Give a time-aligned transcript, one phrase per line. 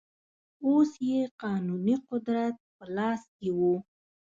[0.65, 3.59] اوس یې قانوني قدرت په لاس کې و.